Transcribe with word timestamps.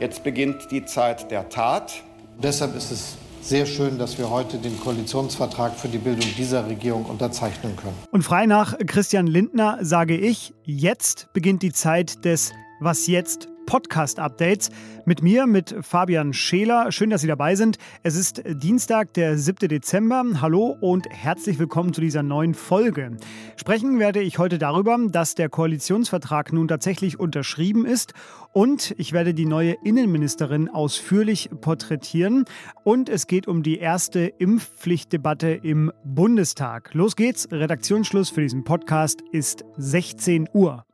Jetzt 0.00 0.22
beginnt 0.22 0.70
die 0.70 0.84
Zeit 0.84 1.28
der 1.32 1.48
Tat. 1.48 2.04
Deshalb 2.40 2.76
ist 2.76 2.92
es 2.92 3.16
sehr 3.42 3.66
schön, 3.66 3.98
dass 3.98 4.16
wir 4.16 4.30
heute 4.30 4.58
den 4.58 4.78
Koalitionsvertrag 4.78 5.74
für 5.74 5.88
die 5.88 5.98
Bildung 5.98 6.30
dieser 6.36 6.68
Regierung 6.68 7.04
unterzeichnen 7.06 7.74
können. 7.74 7.96
Und 8.12 8.22
frei 8.22 8.46
nach 8.46 8.78
Christian 8.86 9.26
Lindner 9.26 9.78
sage 9.80 10.16
ich, 10.16 10.54
jetzt 10.64 11.32
beginnt 11.32 11.62
die 11.62 11.72
Zeit 11.72 12.24
des 12.24 12.52
Was 12.78 13.08
jetzt 13.08 13.48
Podcast-Updates 13.68 14.70
mit 15.04 15.22
mir, 15.22 15.46
mit 15.46 15.76
Fabian 15.82 16.32
Scheler. 16.32 16.90
Schön, 16.90 17.10
dass 17.10 17.20
Sie 17.20 17.26
dabei 17.26 17.54
sind. 17.54 17.76
Es 18.02 18.16
ist 18.16 18.42
Dienstag, 18.46 19.12
der 19.12 19.36
7. 19.36 19.68
Dezember. 19.68 20.24
Hallo 20.40 20.74
und 20.80 21.06
herzlich 21.10 21.58
willkommen 21.58 21.92
zu 21.92 22.00
dieser 22.00 22.22
neuen 22.22 22.54
Folge. 22.54 23.18
Sprechen 23.56 23.98
werde 23.98 24.22
ich 24.22 24.38
heute 24.38 24.56
darüber, 24.56 24.98
dass 25.10 25.34
der 25.34 25.50
Koalitionsvertrag 25.50 26.50
nun 26.54 26.66
tatsächlich 26.66 27.20
unterschrieben 27.20 27.84
ist 27.84 28.14
und 28.54 28.94
ich 28.96 29.12
werde 29.12 29.34
die 29.34 29.44
neue 29.44 29.76
Innenministerin 29.84 30.70
ausführlich 30.70 31.50
porträtieren 31.60 32.46
und 32.84 33.10
es 33.10 33.26
geht 33.26 33.48
um 33.48 33.62
die 33.62 33.76
erste 33.76 34.20
Impfpflichtdebatte 34.20 35.50
im 35.50 35.92
Bundestag. 36.04 36.94
Los 36.94 37.16
geht's. 37.16 37.46
Redaktionsschluss 37.52 38.30
für 38.30 38.40
diesen 38.40 38.64
Podcast 38.64 39.22
ist 39.30 39.62
16 39.76 40.48
Uhr. 40.54 40.87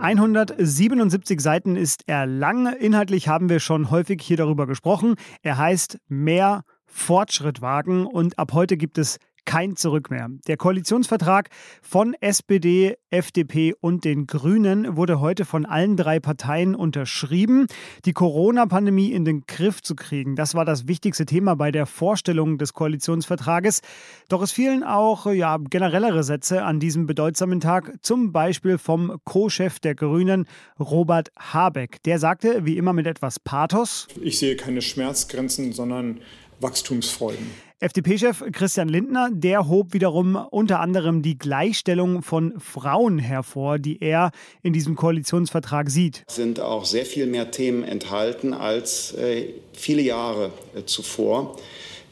177 0.00 1.42
Seiten 1.42 1.76
ist 1.76 2.04
er 2.06 2.24
lang. 2.24 2.72
Inhaltlich 2.72 3.28
haben 3.28 3.50
wir 3.50 3.60
schon 3.60 3.90
häufig 3.90 4.22
hier 4.22 4.38
darüber 4.38 4.66
gesprochen. 4.66 5.16
Er 5.42 5.58
heißt 5.58 5.98
Mehr 6.08 6.62
Fortschritt 6.86 7.60
wagen 7.60 8.06
und 8.06 8.38
ab 8.38 8.54
heute 8.54 8.78
gibt 8.78 8.96
es 8.96 9.18
kein 9.50 9.74
Zurück 9.74 10.12
mehr. 10.12 10.28
Der 10.46 10.56
Koalitionsvertrag 10.56 11.50
von 11.82 12.14
SPD, 12.20 12.96
FDP 13.10 13.74
und 13.80 14.04
den 14.04 14.28
Grünen 14.28 14.96
wurde 14.96 15.18
heute 15.18 15.44
von 15.44 15.66
allen 15.66 15.96
drei 15.96 16.20
Parteien 16.20 16.76
unterschrieben. 16.76 17.66
Die 18.04 18.12
Corona-Pandemie 18.12 19.10
in 19.10 19.24
den 19.24 19.40
Griff 19.48 19.82
zu 19.82 19.96
kriegen, 19.96 20.36
das 20.36 20.54
war 20.54 20.64
das 20.64 20.86
wichtigste 20.86 21.26
Thema 21.26 21.56
bei 21.56 21.72
der 21.72 21.86
Vorstellung 21.86 22.58
des 22.58 22.74
Koalitionsvertrages. 22.74 23.80
Doch 24.28 24.40
es 24.40 24.52
fielen 24.52 24.84
auch 24.84 25.26
ja, 25.26 25.56
generellere 25.56 26.22
Sätze 26.22 26.62
an 26.62 26.78
diesem 26.78 27.06
bedeutsamen 27.06 27.58
Tag, 27.58 27.94
zum 28.02 28.30
Beispiel 28.30 28.78
vom 28.78 29.16
Co-Chef 29.24 29.80
der 29.80 29.96
Grünen, 29.96 30.46
Robert 30.78 31.32
Habeck. 31.36 32.00
Der 32.04 32.20
sagte, 32.20 32.64
wie 32.66 32.76
immer 32.76 32.92
mit 32.92 33.08
etwas 33.08 33.40
Pathos, 33.40 34.06
Ich 34.20 34.38
sehe 34.38 34.54
keine 34.54 34.80
Schmerzgrenzen, 34.80 35.72
sondern 35.72 36.20
Wachstumsfreuden. 36.60 37.69
FDP-Chef 37.82 38.44
Christian 38.52 38.90
Lindner, 38.90 39.30
der 39.32 39.66
hob 39.66 39.94
wiederum 39.94 40.36
unter 40.36 40.80
anderem 40.80 41.22
die 41.22 41.38
Gleichstellung 41.38 42.22
von 42.22 42.60
Frauen 42.60 43.18
hervor, 43.18 43.78
die 43.78 44.02
er 44.02 44.32
in 44.62 44.74
diesem 44.74 44.96
Koalitionsvertrag 44.96 45.88
sieht. 45.88 46.24
Es 46.28 46.34
sind 46.34 46.60
auch 46.60 46.84
sehr 46.84 47.06
viel 47.06 47.26
mehr 47.26 47.50
Themen 47.50 47.82
enthalten 47.82 48.52
als 48.52 49.14
äh, 49.14 49.54
viele 49.72 50.02
Jahre 50.02 50.52
äh, 50.74 50.84
zuvor 50.84 51.56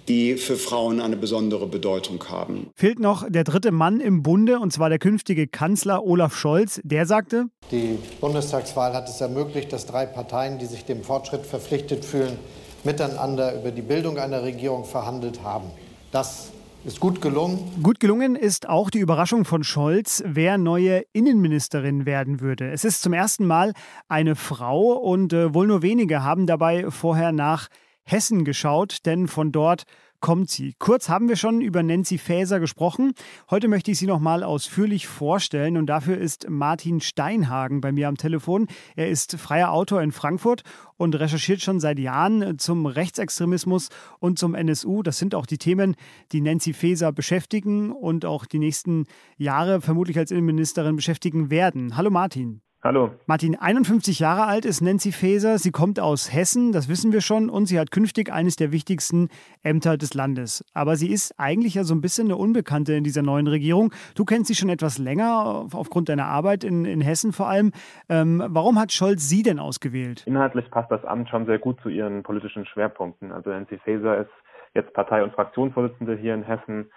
die 0.09 0.37
für 0.37 0.57
Frauen 0.57 1.03
eine 1.03 1.19
besondere 1.19 1.67
Bedeutung 1.67 2.25
haben. 2.31 2.71
Fehlt 2.75 2.99
noch 2.99 3.29
der 3.29 3.45
dritte 3.45 3.73
Mann 3.73 4.01
im 4.01 4.23
Bunde, 4.23 4.59
und 4.59 4.73
zwar 4.73 4.89
der 4.89 4.99
künftige 4.99 5.47
Kanzler 5.47 6.03
Olaf 6.03 6.35
Scholz. 6.35 6.81
Der 6.83 7.05
sagte, 7.05 7.51
Die 7.71 7.99
Bundestagswahl 8.19 8.95
hat 8.95 9.07
es 9.07 9.21
ermöglicht, 9.21 9.71
dass 9.71 9.85
drei 9.85 10.07
Parteien, 10.07 10.59
die 10.59 10.65
sich 10.65 10.87
dem 10.87 11.03
Fortschritt 11.03 11.45
verpflichtet 11.45 12.07
fühlen, 12.07 12.39
miteinander 12.85 13.55
über 13.59 13.71
die 13.71 13.83
Bildung 13.83 14.19
einer 14.19 14.43
Regierung 14.43 14.85
verhandelt 14.85 15.43
haben. 15.43 15.71
Das 16.11 16.53
ist 16.85 17.01
gut 17.01 17.21
gelungen. 17.21 17.83
Gut 17.83 18.01
gelungen 18.01 18.37
ist 18.37 18.69
auch 18.69 18.91
die 18.91 19.01
Überraschung 19.01 19.45
von 19.45 19.65
Scholz, 19.65 20.23
wer 20.25 20.59
neue 20.59 21.05
Innenministerin 21.13 22.07
werden 22.07 22.41
würde. 22.41 22.71
Es 22.71 22.85
ist 22.85 23.03
zum 23.03 23.13
ersten 23.13 23.47
Mal 23.47 23.73
eine 24.09 24.37
Frau 24.37 24.93
und 24.93 25.33
äh, 25.33 25.53
wohl 25.55 25.67
nur 25.67 25.83
wenige 25.83 26.23
haben 26.23 26.47
dabei 26.47 26.91
vorher 26.91 27.33
nach 27.33 27.69
Hessen 28.05 28.45
geschaut, 28.45 29.05
denn 29.05 29.29
von 29.29 29.53
dort 29.53 29.83
kommt 30.21 30.51
sie. 30.51 30.75
Kurz 30.79 31.09
haben 31.09 31.29
wir 31.29 31.37
schon 31.37 31.61
über 31.61 31.83
Nancy 31.83 32.19
Faeser 32.19 32.61
gesprochen. 32.61 33.13
Heute 33.51 33.69
möchte 33.69 33.91
ich 33.91 33.99
sie 33.99 34.07
noch 34.07 34.21
mal 34.21 34.43
ausführlich 34.43 35.07
vorstellen 35.07 35.77
und 35.77 35.87
dafür 35.87 36.19
ist 36.19 36.49
Martin 36.49 37.01
Steinhagen 37.01 37.81
bei 37.81 37.93
mir 37.93 38.09
am 38.09 38.17
Telefon. 38.17 38.67
Er 38.97 39.09
ist 39.09 39.37
freier 39.37 39.73
Autor 39.73 40.03
in 40.03 40.13
Frankfurt 40.13 40.63
und 40.97 41.15
recherchiert 41.15 41.61
schon 41.61 41.81
seit 41.81 41.99
Jahren 41.99 42.59
zum 42.59 42.87
Rechtsextremismus 42.87 43.89
und 44.19 44.39
zum 44.39 44.55
NSU. 44.55 45.03
Das 45.03 45.19
sind 45.19 45.35
auch 45.35 45.47
die 45.47 45.59
Themen, 45.59 45.97
die 46.33 46.41
Nancy 46.41 46.73
Faeser 46.73 47.13
beschäftigen 47.13 47.93
und 47.93 48.25
auch 48.25 48.47
die 48.47 48.59
nächsten 48.59 49.07
Jahre 49.37 49.81
vermutlich 49.81 50.19
als 50.19 50.31
Innenministerin 50.31 50.97
beschäftigen 50.97 51.51
werden. 51.51 51.97
Hallo 51.97 52.11
Martin. 52.11 52.61
Hallo. 52.81 53.11
Martin, 53.27 53.57
51 53.59 54.21
Jahre 54.21 54.45
alt 54.45 54.65
ist 54.65 54.81
Nancy 54.81 55.11
Faeser. 55.11 55.59
Sie 55.59 55.73
kommt 55.73 55.99
aus 55.99 56.33
Hessen, 56.33 56.71
das 56.71 56.89
wissen 56.89 57.13
wir 57.13 57.21
schon, 57.21 57.51
und 57.51 57.67
sie 57.67 57.81
hat 57.81 57.91
künftig 57.91 58.33
eines 58.33 58.55
der 58.55 58.71
wichtigsten 58.71 59.31
Ämter 59.65 59.97
des 59.97 60.15
Landes. 60.15 60.65
Aber 60.75 60.95
sie 60.95 61.11
ist 61.11 61.35
eigentlich 61.39 61.75
ja 61.75 61.83
so 61.83 61.93
ein 61.93 62.01
bisschen 62.01 62.29
eine 62.29 62.37
Unbekannte 62.37 62.93
in 62.93 63.03
dieser 63.03 63.23
neuen 63.23 63.49
Regierung. 63.49 63.93
Du 64.15 64.25
kennst 64.25 64.47
sie 64.47 64.55
schon 64.55 64.69
etwas 64.69 64.99
länger, 64.99 65.67
aufgrund 65.73 66.09
deiner 66.09 66.27
Arbeit 66.27 66.63
in, 66.63 66.85
in 66.85 67.01
Hessen 67.01 67.33
vor 67.33 67.49
allem. 67.49 67.73
Ähm, 68.09 68.45
warum 68.47 68.79
hat 68.79 68.93
Scholz 68.93 69.29
sie 69.29 69.43
denn 69.43 69.59
ausgewählt? 69.59 70.23
Inhaltlich 70.29 70.71
passt 70.71 70.93
das 70.93 71.05
Amt 71.05 71.31
schon 71.31 71.47
sehr 71.47 71.59
gut 71.59 71.81
zu 71.81 71.89
ihren 71.89 72.23
politischen 72.23 72.65
Schwerpunkten. 72.65 73.33
Also 73.33 73.51
Nancy 73.51 73.79
Faeser 73.79 74.19
ist 74.19 74.31
jetzt 74.75 74.93
Partei- 74.93 75.25
und 75.25 75.33
Fraktionsvorsitzende 75.33 76.17
hier 76.17 76.35
in 76.35 76.45
Hessen, 76.45 76.93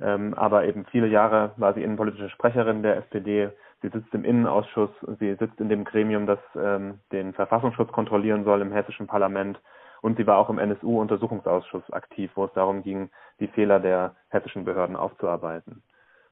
ähm, 0.00 0.32
aber 0.32 0.64
eben 0.64 0.86
viele 0.90 1.08
Jahre 1.08 1.52
war 1.58 1.74
sie 1.74 1.82
innenpolitische 1.82 2.30
Sprecherin 2.30 2.82
der 2.82 2.96
SPD 2.96 3.50
Sie 3.86 3.92
sitzt 4.00 4.12
im 4.14 4.24
Innenausschuss, 4.24 4.90
sie 5.20 5.36
sitzt 5.36 5.60
in 5.60 5.68
dem 5.68 5.84
Gremium, 5.84 6.26
das 6.26 6.40
ähm, 6.56 6.98
den 7.12 7.32
Verfassungsschutz 7.34 7.92
kontrollieren 7.92 8.42
soll 8.42 8.60
im 8.60 8.72
hessischen 8.72 9.06
Parlament. 9.06 9.60
Und 10.02 10.16
sie 10.16 10.26
war 10.26 10.38
auch 10.38 10.50
im 10.50 10.58
NSU-Untersuchungsausschuss 10.58 11.92
aktiv, 11.92 12.32
wo 12.34 12.46
es 12.46 12.52
darum 12.54 12.82
ging, 12.82 13.10
die 13.38 13.46
Fehler 13.46 13.78
der 13.78 14.16
hessischen 14.28 14.64
Behörden 14.64 14.96
aufzuarbeiten. 14.96 15.84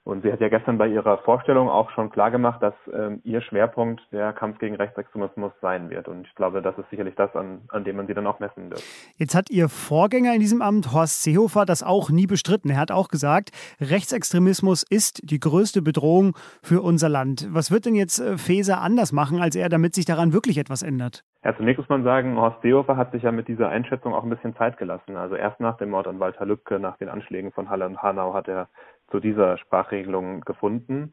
Und 0.05 0.23
sie 0.23 0.31
hat 0.31 0.41
ja 0.41 0.51
gestern 0.51 0.77
bei 0.77 0.87
ihrer 0.87 1.17
Vorstellung 1.19 1.71
auch 1.71 1.91
schon 1.93 2.11
klargemacht, 2.11 2.63
dass 2.63 2.75
ähm, 2.93 3.23
ihr 3.25 3.41
Schwerpunkt 3.41 4.03
der 4.13 4.35
Kampf 4.35 4.59
gegen 4.59 4.77
Rechtsextremismus 4.77 5.53
sein 5.63 5.89
wird. 5.89 6.09
Und 6.09 6.27
ich 6.27 6.35
glaube, 6.35 6.61
das 6.61 6.77
ist 6.77 6.91
sicherlich 6.91 7.15
das, 7.15 7.35
an, 7.35 7.63
an 7.69 7.85
dem 7.85 7.97
man 7.97 8.07
sie 8.07 8.13
dann 8.13 8.27
auch 8.27 8.39
messen 8.39 8.69
wird. 8.69 8.83
Jetzt 9.17 9.35
hat 9.35 9.49
Ihr 9.49 9.71
Vorgänger 9.71 10.35
in 10.35 10.41
diesem 10.41 10.61
Amt, 10.61 10.93
Horst 10.93 11.23
Seehofer, 11.23 11.65
das 11.65 11.83
auch 11.83 12.11
nie 12.11 12.27
bestritten. 12.27 12.69
Er 12.69 12.77
hat 12.77 12.91
auch 12.91 13.09
gesagt, 13.09 13.51
Rechtsextremismus 13.81 14.83
ist 14.83 15.23
die 15.31 15.41
größte 15.41 15.81
Bedrohung 15.81 16.37
für 16.63 16.83
unser 16.83 17.09
Land. 17.09 17.49
Was 17.51 17.71
wird 17.71 17.87
denn 17.87 17.95
jetzt 17.95 18.19
äh, 18.19 18.37
Faeser 18.37 18.83
anders 18.83 19.11
machen 19.11 19.41
als 19.41 19.57
er, 19.57 19.71
damit 19.71 19.95
sich 19.95 20.05
daran 20.05 20.35
wirklich 20.35 20.59
etwas 20.59 20.83
ändert? 20.83 21.25
Ja, 21.45 21.55
zunächst 21.55 21.79
muss 21.79 21.91
man 21.91 22.05
sagen, 22.05 22.39
Horst 22.39 22.63
Seehofer 22.63 22.97
hat 22.97 23.13
sich 23.13 23.23
ja 23.23 23.31
mit 23.31 23.49
dieser 23.49 23.69
Einschätzung 23.69 24.15
auch 24.15 24.23
ein 24.23 24.31
bisschen 24.31 24.57
Zeit 24.57 24.79
gelassen. 24.79 25.17
Also 25.17 25.37
erst 25.37 25.61
nach 25.61 25.77
dem 25.77 25.91
Mord 25.91 26.09
an 26.09 26.19
Walter 26.19 26.47
Lübcke, 26.47 26.79
nach 26.79 26.97
den 26.97 27.11
Anschlägen 27.11 27.53
von 27.53 27.69
Halle 27.69 27.85
und 27.85 28.03
Hanau 28.03 28.33
hat 28.33 28.49
er 28.49 28.69
zu 29.11 29.21
dieser 29.21 29.59
Sprachregelung 29.59 30.41
gefunden. 30.41 31.13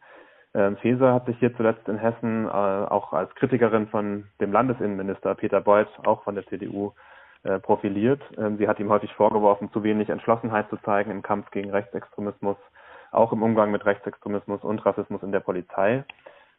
Ähm, 0.53 0.77
Feser 0.77 1.13
hat 1.13 1.25
sich 1.25 1.37
hier 1.39 1.55
zuletzt 1.57 1.85
in 1.89 1.97
Hessen 1.97 2.45
äh, 2.45 2.49
auch 2.49 3.11
als 3.11 3.33
Kritikerin 3.35 3.87
von 3.87 4.25
dem 4.39 4.53
Landesinnenminister 4.53 5.35
Peter 5.35 5.59
Beuth, 5.59 5.91
auch 6.05 6.23
von 6.23 6.35
der 6.35 6.45
CDU, 6.47 6.93
äh, 7.43 7.59
profiliert. 7.59 8.21
Ähm, 8.37 8.57
sie 8.57 8.69
hat 8.69 8.79
ihm 8.79 8.89
häufig 8.89 9.13
vorgeworfen, 9.13 9.69
zu 9.73 9.83
wenig 9.83 10.09
Entschlossenheit 10.09 10.69
zu 10.69 10.77
zeigen 10.77 11.11
im 11.11 11.23
Kampf 11.23 11.51
gegen 11.51 11.71
Rechtsextremismus, 11.71 12.57
auch 13.11 13.33
im 13.33 13.43
Umgang 13.43 13.71
mit 13.71 13.85
Rechtsextremismus 13.85 14.63
und 14.63 14.85
Rassismus 14.85 15.23
in 15.23 15.33
der 15.33 15.41
Polizei. 15.41 16.05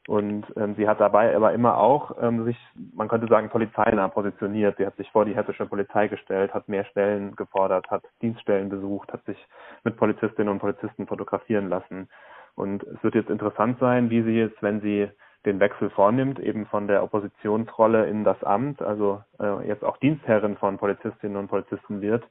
Und 0.09 0.47
ähm, 0.57 0.75
sie 0.77 0.89
hat 0.89 1.01
dabei 1.01 1.35
aber 1.35 1.53
immer 1.53 1.79
auch 1.79 2.17
ähm, 2.21 2.45
sich, 2.45 2.57
man 2.95 3.07
könnte 3.07 3.29
sagen, 3.29 3.51
polizeinah 3.51 4.09
positioniert. 4.09 4.77
Sie 4.77 4.87
hat 4.87 4.97
sich 4.97 5.09
vor 5.13 5.25
die 5.25 5.37
hessische 5.37 5.67
Polizei 5.67 6.09
gestellt, 6.09 6.53
hat 6.53 6.69
mehr 6.69 6.85
Stellen 6.87 7.37
gefordert, 7.37 7.89
hat 7.89 8.03
Dienststellen 8.21 8.69
besucht, 8.69 9.13
hat 9.13 9.25
sich 9.27 9.39
mit 9.85 9.97
Polizistinnen 9.97 10.51
und 10.51 10.59
Polizisten 10.59 11.07
fotografieren 11.07 11.69
lassen. 11.69 12.09
Und 12.57 12.83
es 12.83 13.03
wird 13.03 13.15
jetzt 13.15 13.31
interessant 13.31 13.79
sein, 13.79 14.11
wie 14.11 14.23
sie 14.23 14.39
jetzt, 14.39 14.61
wenn 14.61 14.81
sie 14.81 15.09
den 15.47 15.61
Wechsel 15.61 15.91
vornimmt, 15.91 16.39
eben 16.41 16.67
von 16.67 16.89
der 16.89 17.03
Oppositionsrolle 17.03 18.07
in 18.07 18.25
das 18.25 18.43
Amt, 18.43 18.83
also 18.83 19.23
äh, 19.41 19.67
jetzt 19.67 19.85
auch 19.85 19.97
Dienstherrin 19.99 20.57
von 20.57 20.79
Polizistinnen 20.79 21.37
und 21.37 21.49
Polizisten 21.49 22.01
wird, 22.01 22.25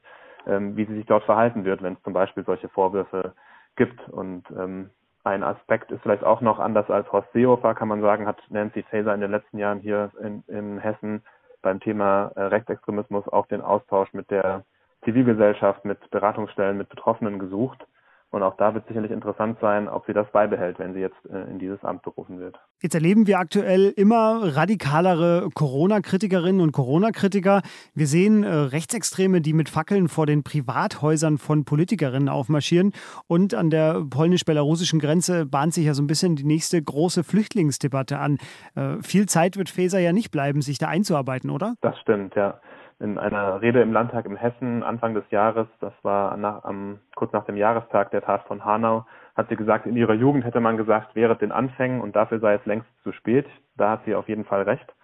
ähm, 0.46 0.76
wie 0.76 0.84
sie 0.84 0.94
sich 0.94 1.06
dort 1.06 1.24
verhalten 1.24 1.64
wird, 1.64 1.82
wenn 1.82 1.94
es 1.94 2.02
zum 2.02 2.12
Beispiel 2.12 2.44
solche 2.44 2.68
Vorwürfe 2.68 3.34
gibt. 3.76 4.08
Und 4.08 4.44
ähm, 4.50 4.90
ein 5.24 5.42
Aspekt 5.42 5.90
ist 5.90 6.02
vielleicht 6.02 6.24
auch 6.24 6.40
noch 6.40 6.58
anders 6.58 6.90
als 6.90 7.10
Horst 7.12 7.32
Seehofer, 7.32 7.74
kann 7.74 7.88
man 7.88 8.00
sagen, 8.00 8.26
hat 8.26 8.38
Nancy 8.50 8.82
Faeser 8.82 9.14
in 9.14 9.20
den 9.20 9.30
letzten 9.30 9.58
Jahren 9.58 9.80
hier 9.80 10.10
in, 10.20 10.42
in 10.48 10.78
Hessen 10.78 11.22
beim 11.62 11.80
Thema 11.80 12.32
äh, 12.34 12.42
Rechtsextremismus 12.42 13.28
auch 13.28 13.46
den 13.46 13.60
Austausch 13.60 14.12
mit 14.12 14.30
der 14.30 14.64
Zivilgesellschaft, 15.04 15.84
mit 15.84 16.10
Beratungsstellen, 16.10 16.76
mit 16.76 16.88
Betroffenen 16.88 17.38
gesucht. 17.38 17.86
Und 18.32 18.42
auch 18.42 18.56
da 18.56 18.72
wird 18.72 18.88
sicherlich 18.88 19.10
interessant 19.10 19.58
sein, 19.60 19.88
ob 19.88 20.06
sie 20.06 20.14
das 20.14 20.26
beibehält, 20.32 20.78
wenn 20.78 20.94
sie 20.94 21.00
jetzt 21.00 21.18
äh, 21.30 21.50
in 21.50 21.58
dieses 21.58 21.84
Amt 21.84 22.00
berufen 22.02 22.40
wird. 22.40 22.58
Jetzt 22.80 22.94
erleben 22.94 23.26
wir 23.26 23.38
aktuell 23.38 23.92
immer 23.94 24.56
radikalere 24.56 25.50
Corona-Kritikerinnen 25.54 26.62
und 26.62 26.72
Corona-Kritiker. 26.72 27.60
Wir 27.94 28.06
sehen 28.06 28.42
äh, 28.42 28.48
Rechtsextreme, 28.48 29.42
die 29.42 29.52
mit 29.52 29.68
Fackeln 29.68 30.08
vor 30.08 30.24
den 30.24 30.44
Privathäusern 30.44 31.36
von 31.36 31.66
Politikerinnen 31.66 32.30
aufmarschieren. 32.30 32.92
Und 33.26 33.52
an 33.52 33.68
der 33.68 34.02
polnisch-belarussischen 34.08 34.98
Grenze 34.98 35.44
bahnt 35.44 35.74
sich 35.74 35.84
ja 35.84 35.92
so 35.92 36.02
ein 36.02 36.06
bisschen 36.06 36.34
die 36.34 36.44
nächste 36.44 36.82
große 36.82 37.24
Flüchtlingsdebatte 37.24 38.18
an. 38.18 38.38
Äh, 38.74 39.02
viel 39.02 39.26
Zeit 39.26 39.58
wird 39.58 39.68
Faeser 39.68 39.98
ja 39.98 40.14
nicht 40.14 40.30
bleiben, 40.30 40.62
sich 40.62 40.78
da 40.78 40.88
einzuarbeiten, 40.88 41.50
oder? 41.50 41.74
Das 41.82 41.98
stimmt, 41.98 42.34
ja 42.34 42.58
in 43.02 43.18
einer 43.18 43.60
Rede 43.60 43.82
im 43.82 43.92
Landtag 43.92 44.26
in 44.26 44.36
Hessen 44.36 44.84
Anfang 44.84 45.14
des 45.14 45.28
Jahres, 45.30 45.66
das 45.80 45.92
war 46.02 46.36
nach, 46.36 46.64
am, 46.64 47.00
kurz 47.16 47.32
nach 47.32 47.44
dem 47.44 47.56
Jahrestag 47.56 48.12
der 48.12 48.22
Tat 48.22 48.44
von 48.44 48.64
Hanau, 48.64 49.04
hat 49.36 49.48
sie 49.48 49.56
gesagt, 49.56 49.86
in 49.86 49.96
ihrer 49.96 50.14
Jugend 50.14 50.44
hätte 50.44 50.60
man 50.60 50.76
gesagt, 50.76 51.16
wäre 51.16 51.36
den 51.36 51.50
Anfängen 51.50 52.00
und 52.00 52.14
dafür 52.14 52.38
sei 52.38 52.54
es 52.54 52.64
längst 52.64 52.88
zu 53.02 53.12
spät. 53.12 53.46
Da 53.76 53.90
hat 53.90 54.04
sie 54.04 54.14
auf 54.14 54.28
jeden 54.28 54.44
Fall 54.44 54.62
recht. 54.62 54.94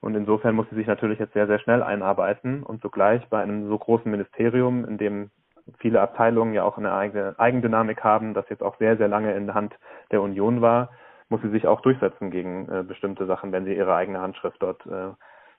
Und 0.00 0.14
insofern 0.14 0.54
muss 0.54 0.68
sie 0.70 0.76
sich 0.76 0.86
natürlich 0.86 1.18
jetzt 1.18 1.32
sehr, 1.32 1.48
sehr 1.48 1.58
schnell 1.58 1.82
einarbeiten 1.82 2.62
und 2.62 2.80
zugleich 2.80 3.26
bei 3.28 3.42
einem 3.42 3.66
so 3.68 3.76
großen 3.76 4.08
Ministerium, 4.08 4.84
in 4.84 4.96
dem 4.96 5.30
viele 5.78 6.00
Abteilungen 6.00 6.54
ja 6.54 6.62
auch 6.62 6.78
eine 6.78 6.92
eigene 6.92 7.34
Eigendynamik 7.38 8.04
haben, 8.04 8.34
das 8.34 8.48
jetzt 8.48 8.62
auch 8.62 8.76
sehr, 8.78 8.96
sehr 8.96 9.08
lange 9.08 9.34
in 9.34 9.46
der 9.46 9.54
Hand 9.56 9.74
der 10.12 10.22
Union 10.22 10.60
war, 10.60 10.90
muss 11.28 11.42
sie 11.42 11.50
sich 11.50 11.66
auch 11.66 11.80
durchsetzen 11.80 12.30
gegen 12.30 12.68
äh, 12.68 12.84
bestimmte 12.84 13.26
Sachen, 13.26 13.50
wenn 13.50 13.64
sie 13.64 13.74
ihre 13.74 13.94
eigene 13.94 14.20
Handschrift 14.20 14.62
dort 14.62 14.86
äh, 14.86 15.10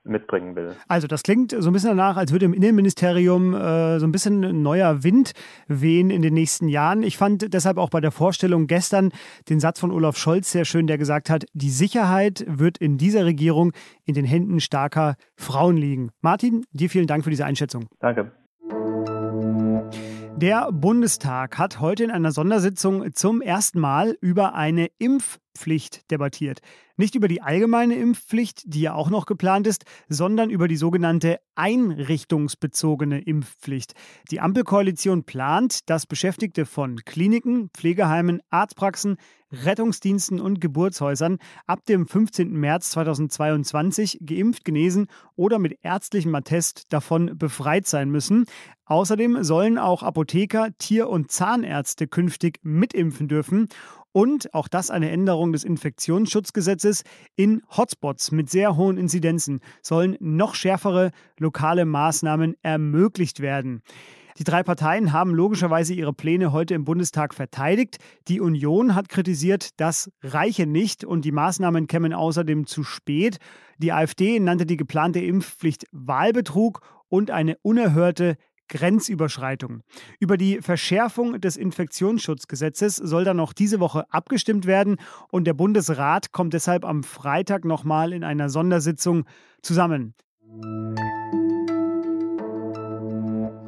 mitbringen 0.04 0.56
will. 0.56 0.76
Also 0.88 1.08
das 1.08 1.24
klingt 1.24 1.56
so 1.58 1.70
ein 1.70 1.74
bisschen 1.74 1.90
danach, 1.90 2.18
als 2.18 2.32
würde 2.32 2.46
im 2.46 2.54
Innenministerium 2.54 3.54
äh, 3.54 4.00
so 4.00 4.06
ein 4.06 4.12
bisschen 4.12 4.62
neuer 4.62 5.04
Wind 5.04 5.34
wehen 5.68 6.10
in 6.10 6.22
den 6.22 6.34
nächsten 6.34 6.68
Jahren. 6.68 7.04
Ich 7.04 7.18
fand 7.18 7.54
deshalb 7.54 7.78
auch 7.78 7.90
bei 7.90 8.02
der 8.02 8.12
Vorstellung 8.12 8.68
gestern 8.68 9.12
den 9.50 9.60
Satz 9.60 9.80
von 9.80 9.92
Olaf 9.92 10.18
Scholz 10.18 10.52
sehr 10.52 10.66
schön, 10.66 10.88
der 10.88 10.98
gesagt 10.98 11.30
hat, 11.30 11.46
die 11.54 11.70
Sicherheit 11.70 12.46
wird 12.48 12.78
in 12.78 12.98
dieser 12.98 13.26
Regierung 13.26 13.74
in 14.06 14.14
den 14.14 14.26
Händen 14.26 14.60
starker 14.60 15.16
Frauen 15.36 15.78
liegen. 15.78 16.10
Martin, 16.22 16.66
dir 16.72 16.90
vielen 16.90 17.08
Dank 17.08 17.24
für 17.24 17.30
diese 17.30 17.46
Einschätzung. 17.46 17.88
Danke. 18.00 18.32
Der 20.42 20.72
Bundestag 20.72 21.58
hat 21.58 21.82
heute 21.82 22.06
in 22.06 22.12
einer 22.12 22.32
Sondersitzung 22.32 23.14
zum 23.14 23.42
ersten 23.42 23.78
Mal 23.78 24.16
über 24.22 24.56
eine 24.56 24.88
Impfpflicht 25.60 26.10
debattiert. 26.10 26.62
Nicht 26.96 27.16
über 27.16 27.28
die 27.28 27.42
allgemeine 27.42 27.96
Impfpflicht, 27.96 28.64
die 28.66 28.82
ja 28.82 28.94
auch 28.94 29.10
noch 29.10 29.26
geplant 29.26 29.68
ist, 29.68 29.84
sondern 30.08 30.50
über 30.50 30.68
die 30.68 30.78
sogenannte 30.78 31.40
einrichtungsbezogene 31.56 33.22
Impfpflicht. 33.22 33.94
Die 34.32 34.40
Ampelkoalition 34.40 35.24
plant, 35.24 35.90
dass 35.90 36.06
Beschäftigte 36.06 36.66
von 36.66 36.98
Kliniken, 37.06 37.70
Pflegeheimen, 37.74 38.42
Arztpraxen, 38.50 39.18
Rettungsdiensten 39.52 40.40
und 40.40 40.62
Geburtshäusern 40.62 41.40
ab 41.66 41.84
dem 41.86 42.08
15. 42.08 42.52
März 42.52 42.92
2022 42.92 44.20
geimpft, 44.24 44.64
genesen 44.64 45.08
oder 45.36 45.58
mit 45.58 45.80
ärztlichem 45.82 46.36
Attest 46.36 46.94
davon 46.94 47.38
befreit 47.38 47.88
sein 47.88 48.12
müssen. 48.12 48.46
Außerdem 48.86 49.44
sollen 49.44 49.78
auch 49.78 50.04
Apotheker, 50.04 50.70
Tier- 50.78 51.10
und 51.10 51.32
Zahnärzte 51.32 52.08
künftig 52.08 52.60
mitimpfen 52.64 53.28
dürfen 53.28 53.70
und 54.12 54.54
auch 54.54 54.68
das 54.68 54.90
eine 54.90 55.10
Änderung 55.12 55.52
des 55.52 55.64
Infektionsschutzgesetzes. 55.64 57.04
In 57.36 57.62
Hotspots 57.76 58.32
mit 58.32 58.50
sehr 58.50 58.76
hohen 58.76 58.98
Inzidenzen 58.98 59.60
sollen 59.82 60.18
noch 60.20 60.56
schärfere 60.56 61.12
lokale 61.38 61.86
Maßnahmen 61.86 62.56
ermöglicht 62.62 63.40
werden. 63.40 63.82
Die 64.40 64.46
drei 64.46 64.64
Parteien 64.64 65.12
haben 65.12 65.36
logischerweise 65.36 65.94
ihre 65.94 66.14
Pläne 66.14 66.54
heute 66.54 66.74
im 66.74 66.86
Bundestag 66.86 67.34
verteidigt. 67.34 67.98
Die 68.30 68.40
Union 68.40 68.96
hat 68.96 69.10
kritisiert, 69.10 69.72
das 69.82 70.10
reiche 70.22 70.66
nicht 70.66 71.04
und 71.04 71.26
die 71.26 71.34
Maßnahmen 71.34 71.88
kämen 71.88 72.14
außerdem 72.14 72.66
zu 72.66 72.84
spät. 72.84 73.40
Die 73.80 73.92
AfD 73.92 74.40
nannte 74.40 74.66
die 74.66 74.78
geplante 74.78 75.20
Impfpflicht 75.20 75.88
Wahlbetrug 75.92 76.80
und 77.10 77.32
eine 77.32 77.58
unerhörte 77.64 78.38
Grenzüberschreitung. 78.70 79.82
Über 80.20 80.38
die 80.38 80.62
Verschärfung 80.62 81.42
des 81.42 81.58
Infektionsschutzgesetzes 81.58 82.96
soll 82.96 83.26
dann 83.26 83.38
noch 83.38 83.54
diese 83.54 83.80
Woche 83.80 84.06
abgestimmt 84.12 84.66
werden 84.66 84.98
und 85.32 85.46
der 85.46 85.54
Bundesrat 85.54 86.32
kommt 86.32 86.54
deshalb 86.54 86.86
am 86.86 87.04
Freitag 87.04 87.66
nochmal 87.66 88.14
in 88.14 88.24
einer 88.24 88.50
Sondersitzung 88.50 89.26
zusammen. 89.62 90.14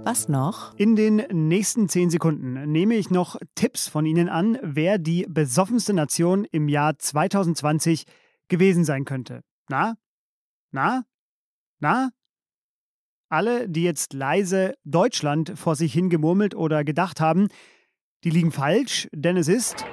Was 0.04 0.28
noch? 0.28 0.74
In 0.78 0.96
den 0.96 1.24
nächsten 1.32 1.88
zehn 1.88 2.10
Sekunden 2.10 2.72
nehme 2.72 2.96
ich 2.96 3.12
noch 3.12 3.38
Tipps 3.54 3.88
von 3.88 4.06
Ihnen 4.06 4.30
an, 4.30 4.58
wer 4.64 4.98
die 4.98 5.28
besoffenste 5.30 5.94
Nation 5.94 6.46
im 6.52 6.68
Jahr 6.68 6.98
2020 6.98 8.06
gewesen 8.48 8.84
sein 8.84 9.06
könnte. 9.06 9.42
Na? 9.70 9.96
Na? 10.72 11.04
Na? 11.80 12.10
Alle, 13.32 13.70
die 13.70 13.84
jetzt 13.84 14.12
leise 14.12 14.74
Deutschland 14.84 15.54
vor 15.56 15.78
sich 15.78 15.94
hingemurmelt 15.94 16.54
oder 16.54 16.84
gedacht 16.84 17.22
haben, 17.22 17.48
die 18.26 18.30
liegen 18.30 18.52
falsch, 18.52 19.08
denn 19.14 19.38
es 19.38 19.48
ist. 19.48 19.86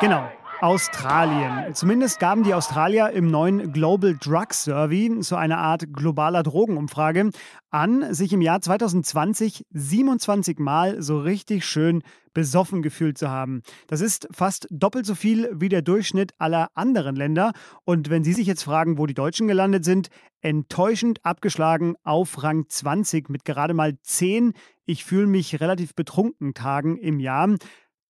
Genau. 0.00 0.30
Australien. 0.62 1.74
Zumindest 1.74 2.20
gaben 2.20 2.44
die 2.44 2.54
Australier 2.54 3.10
im 3.10 3.26
neuen 3.26 3.72
Global 3.72 4.16
Drug 4.16 4.52
Survey, 4.52 5.10
so 5.20 5.34
eine 5.34 5.58
Art 5.58 5.92
globaler 5.92 6.44
Drogenumfrage, 6.44 7.30
an, 7.70 8.14
sich 8.14 8.32
im 8.32 8.40
Jahr 8.40 8.60
2020 8.60 9.64
27 9.70 10.60
Mal 10.60 11.02
so 11.02 11.18
richtig 11.18 11.66
schön 11.66 12.02
besoffen 12.32 12.80
gefühlt 12.80 13.18
zu 13.18 13.28
haben. 13.28 13.62
Das 13.88 14.00
ist 14.00 14.28
fast 14.30 14.68
doppelt 14.70 15.04
so 15.04 15.16
viel 15.16 15.50
wie 15.52 15.68
der 15.68 15.82
Durchschnitt 15.82 16.32
aller 16.38 16.68
anderen 16.74 17.16
Länder. 17.16 17.52
Und 17.84 18.08
wenn 18.08 18.22
Sie 18.22 18.32
sich 18.32 18.46
jetzt 18.46 18.62
fragen, 18.62 18.98
wo 18.98 19.06
die 19.06 19.14
Deutschen 19.14 19.48
gelandet 19.48 19.84
sind, 19.84 20.10
enttäuschend 20.42 21.18
abgeschlagen 21.24 21.96
auf 22.04 22.42
Rang 22.42 22.66
20 22.68 23.28
mit 23.28 23.44
gerade 23.44 23.74
mal 23.74 23.98
10 24.00 24.52
ich 24.84 25.04
fühle 25.04 25.26
mich 25.26 25.60
relativ 25.60 25.94
betrunken 25.94 26.54
Tagen 26.54 26.96
im 26.96 27.20
Jahr. 27.20 27.54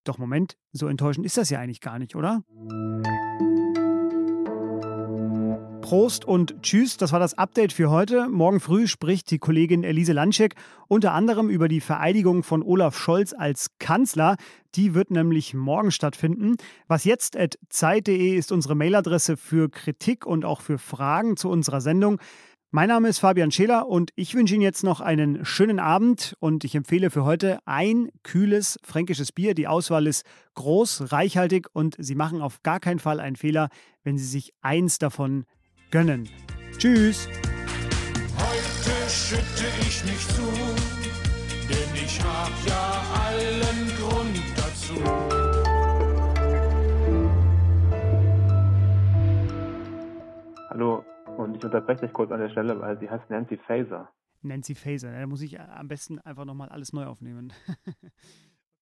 Doch 0.04 0.19
Moment, 0.19 0.56
so 0.72 0.88
enttäuschend 0.88 1.26
ist 1.26 1.37
das 1.37 1.50
ja 1.50 1.60
eigentlich 1.60 1.81
gar 1.81 1.99
nicht, 1.99 2.16
oder? 2.16 2.43
Prost 5.93 6.25
und 6.25 6.62
Tschüss, 6.62 6.96
das 6.96 7.12
war 7.12 7.20
das 7.20 7.37
Update 7.37 7.72
für 7.72 7.90
heute. 7.90 8.28
Morgen 8.28 8.60
früh 8.60 8.87
spricht 8.87 9.31
die 9.31 9.38
Kollegin 9.38 9.84
Elise 9.84 10.14
Lanschek 10.14 10.54
unter 10.88 11.12
anderem 11.12 11.50
über 11.50 11.69
die 11.69 11.81
Vereidigung 11.81 12.43
von 12.43 12.62
Olaf 12.62 12.96
Scholz 12.96 13.34
als 13.34 13.72
Kanzler. 13.78 14.37
Die 14.75 14.94
wird 14.94 15.10
nämlich 15.10 15.52
morgen 15.52 15.90
stattfinden. 15.90 16.56
Was 16.87 17.04
jetzt 17.04 17.37
at 17.37 17.58
zeit.de 17.69 18.34
ist 18.34 18.52
unsere 18.52 18.75
Mailadresse 18.75 19.37
für 19.37 19.69
Kritik 19.69 20.25
und 20.25 20.46
auch 20.46 20.62
für 20.62 20.78
Fragen 20.78 21.37
zu 21.37 21.50
unserer 21.50 21.82
Sendung. 21.82 22.19
Mein 22.75 22.89
Name 22.89 23.11
ist 23.11 23.19
Fabian 23.19 23.51
Scheler 23.51 23.87
und 23.87 24.13
ich 24.17 24.35
wünsche 24.35 24.55
Ihnen 24.55 24.63
jetzt 24.63 24.83
noch 24.83 25.03
einen 25.03 25.45
schönen 25.45 25.79
Abend 25.79 26.35
und 26.41 26.65
ich 26.65 26.75
empfehle 26.75 27.11
für 27.11 27.23
heute 27.23 27.59
ein 27.67 28.09
kühles 28.23 28.79
fränkisches 28.83 29.31
Bier. 29.31 29.52
Die 29.52 29.67
Auswahl 29.67 30.07
ist 30.07 30.25
groß, 30.55 31.12
reichhaltig 31.12 31.67
und 31.75 31.97
Sie 31.99 32.14
machen 32.14 32.41
auf 32.41 32.62
gar 32.62 32.81
keinen 32.81 32.99
Fall 32.99 33.21
einen 33.21 33.37
Fehler, 33.37 33.69
wenn 34.05 34.17
Sie 34.17 34.25
sich 34.25 34.55
eins 34.62 34.97
davon 34.99 35.45
gönnen. 35.91 36.31
Tschüss! 36.79 37.29
Heute 38.38 39.11
schütte 39.11 39.67
ich 39.83 40.02
nicht 40.07 40.33
zu, 40.33 40.50
denn 41.69 41.95
ich 41.95 42.19
hab 42.23 42.52
ja 42.67 43.02
allen 43.23 43.93
Grund 43.99 44.41
dazu. 44.57 44.95
Hallo, 50.71 51.05
und 51.42 51.56
ich 51.56 51.64
unterbreche 51.64 52.02
dich 52.02 52.12
kurz 52.12 52.30
an 52.30 52.40
der 52.40 52.49
Stelle, 52.50 52.80
weil 52.80 52.99
sie 52.99 53.11
heißt 53.11 53.30
Nancy 53.30 53.56
Faser. 53.56 54.08
Nancy 54.42 54.75
Faser, 54.75 55.12
da 55.12 55.26
muss 55.26 55.42
ich 55.42 55.61
am 55.61 55.88
besten 55.88 56.18
einfach 56.20 56.44
nochmal 56.44 56.68
alles 56.68 56.92
neu 56.92 57.04
aufnehmen. 57.04 57.52